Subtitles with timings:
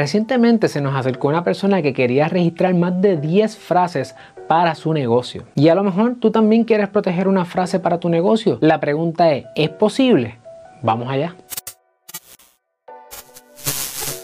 [0.00, 4.14] Recientemente se nos acercó una persona que quería registrar más de 10 frases
[4.48, 5.44] para su negocio.
[5.54, 8.56] Y a lo mejor tú también quieres proteger una frase para tu negocio.
[8.62, 10.38] La pregunta es, ¿es posible?
[10.80, 11.34] Vamos allá.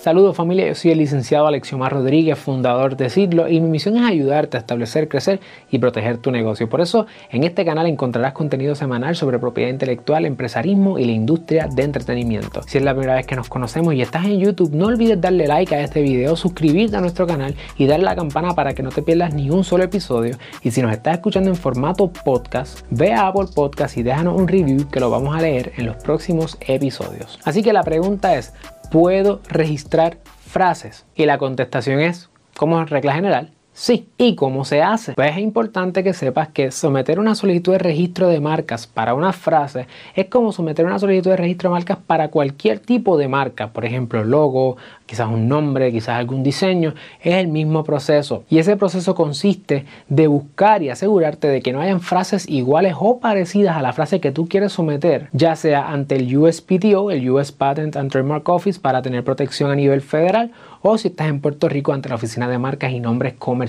[0.06, 4.04] Saludos familia, yo soy el licenciado Alexiomar Rodríguez, fundador de Sidlo y mi misión es
[4.04, 6.68] ayudarte a establecer, crecer y proteger tu negocio.
[6.68, 11.66] Por eso en este canal encontrarás contenido semanal sobre propiedad intelectual, empresarismo y la industria
[11.66, 12.62] de entretenimiento.
[12.68, 15.48] Si es la primera vez que nos conocemos y estás en YouTube, no olvides darle
[15.48, 18.90] like a este video, suscribirte a nuestro canal y darle la campana para que no
[18.90, 20.36] te pierdas ni un solo episodio.
[20.62, 24.46] Y si nos estás escuchando en formato podcast, ve a Apple Podcast y déjanos un
[24.46, 27.40] review que lo vamos a leer en los próximos episodios.
[27.42, 28.54] Así que la pregunta es,
[28.90, 31.06] puedo registrar frases?
[31.14, 34.08] Y la contestación es, como regla general, Sí.
[34.16, 35.12] ¿Y cómo se hace?
[35.12, 39.34] Pues es importante que sepas que someter una solicitud de registro de marcas para una
[39.34, 43.68] frase es como someter una solicitud de registro de marcas para cualquier tipo de marca,
[43.74, 48.44] por ejemplo, logo, quizás un nombre, quizás algún diseño, es el mismo proceso.
[48.48, 53.20] Y ese proceso consiste de buscar y asegurarte de que no hayan frases iguales o
[53.20, 57.52] parecidas a la frase que tú quieres someter, ya sea ante el USPTO, el US
[57.52, 61.68] Patent and Trademark Office, para tener protección a nivel federal, o si estás en Puerto
[61.68, 63.65] Rico ante la Oficina de Marcas y Nombres Comerciales.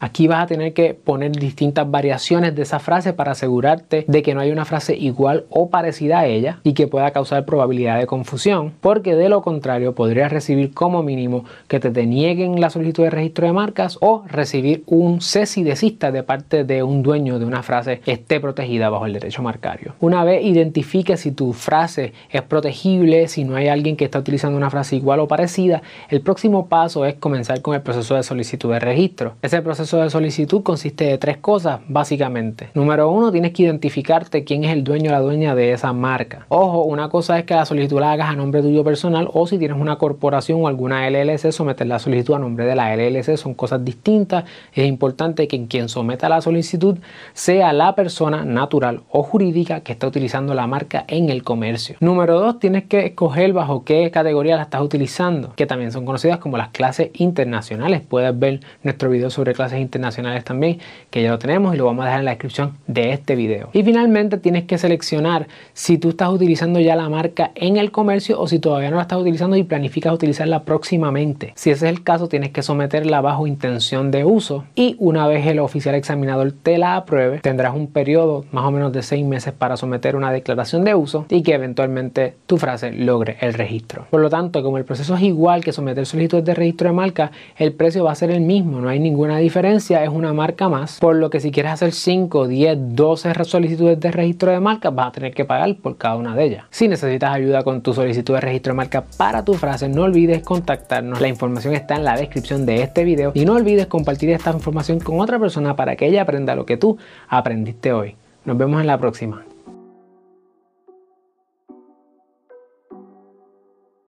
[0.00, 4.34] Aquí vas a tener que poner distintas variaciones de esa frase para asegurarte de que
[4.34, 8.06] no hay una frase igual o parecida a ella y que pueda causar probabilidad de
[8.06, 13.10] confusión, porque de lo contrario podrías recibir como mínimo que te denieguen la solicitud de
[13.10, 17.62] registro de marcas o recibir un cesi desista de parte de un dueño de una
[17.62, 19.94] frase esté protegida bajo el derecho marcario.
[20.00, 24.56] Una vez identifiques si tu frase es protegible, si no hay alguien que está utilizando
[24.56, 28.72] una frase igual o parecida, el próximo paso es comenzar con el proceso de solicitud
[28.72, 29.31] de registro.
[29.40, 32.70] Ese proceso de solicitud consiste de tres cosas, básicamente.
[32.74, 36.46] Número uno, tienes que identificarte quién es el dueño o la dueña de esa marca.
[36.48, 39.58] Ojo, una cosa es que la solicitud la hagas a nombre tuyo personal o si
[39.58, 43.54] tienes una corporación o alguna LLC, someter la solicitud a nombre de la LLC son
[43.54, 44.44] cosas distintas.
[44.72, 46.98] Es importante que quien someta la solicitud
[47.32, 51.96] sea la persona natural o jurídica que está utilizando la marca en el comercio.
[52.00, 56.38] Número dos, tienes que escoger bajo qué categoría la estás utilizando, que también son conocidas
[56.38, 58.02] como las clases internacionales.
[58.08, 60.78] Puedes ver nuestro video sobre clases internacionales también,
[61.10, 63.70] que ya lo tenemos y lo vamos a dejar en la descripción de este video.
[63.72, 68.40] Y finalmente tienes que seleccionar si tú estás utilizando ya la marca en el comercio
[68.40, 71.52] o si todavía no la estás utilizando y planificas utilizarla próximamente.
[71.56, 75.46] Si ese es el caso, tienes que someterla bajo intención de uso y una vez
[75.46, 79.52] el oficial examinador te la apruebe, tendrás un periodo más o menos de seis meses
[79.52, 84.06] para someter una declaración de uso y que eventualmente tu frase logre el registro.
[84.10, 87.32] Por lo tanto, como el proceso es igual que someter solicitud de registro de marca,
[87.56, 90.98] el precio va a ser el mismo, no hay ninguna diferencia, es una marca más.
[90.98, 95.08] Por lo que si quieres hacer 5, 10, 12 solicitudes de registro de marca, vas
[95.08, 96.64] a tener que pagar por cada una de ellas.
[96.70, 100.42] Si necesitas ayuda con tu solicitud de registro de marca para tu frase, no olvides
[100.42, 101.20] contactarnos.
[101.20, 104.98] La información está en la descripción de este video y no olvides compartir esta información
[104.98, 106.96] con otra persona para que ella aprenda lo que tú
[107.28, 108.16] aprendiste hoy.
[108.46, 109.44] Nos vemos en la próxima.